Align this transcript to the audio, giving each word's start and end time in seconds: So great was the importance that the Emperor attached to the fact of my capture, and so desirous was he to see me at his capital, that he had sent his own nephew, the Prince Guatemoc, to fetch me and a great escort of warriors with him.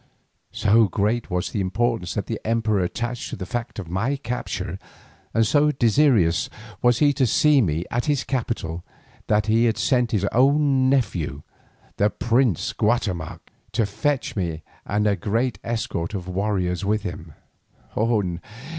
So 0.51 0.87
great 0.87 1.29
was 1.29 1.51
the 1.51 1.61
importance 1.61 2.15
that 2.15 2.25
the 2.25 2.41
Emperor 2.43 2.79
attached 2.83 3.29
to 3.29 3.35
the 3.35 3.45
fact 3.45 3.77
of 3.77 3.87
my 3.87 4.15
capture, 4.15 4.79
and 5.31 5.45
so 5.45 5.69
desirous 5.71 6.49
was 6.81 6.97
he 6.97 7.13
to 7.13 7.27
see 7.27 7.61
me 7.61 7.85
at 7.91 8.05
his 8.05 8.23
capital, 8.23 8.83
that 9.27 9.45
he 9.45 9.65
had 9.65 9.77
sent 9.77 10.09
his 10.09 10.25
own 10.31 10.89
nephew, 10.89 11.43
the 11.97 12.09
Prince 12.09 12.73
Guatemoc, 12.73 13.51
to 13.73 13.85
fetch 13.85 14.35
me 14.35 14.63
and 14.87 15.05
a 15.05 15.15
great 15.15 15.59
escort 15.63 16.15
of 16.15 16.27
warriors 16.27 16.83
with 16.83 17.03
him. 17.03 17.33